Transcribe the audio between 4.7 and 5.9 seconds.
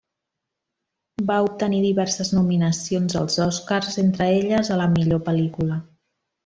a la millor pel·lícula.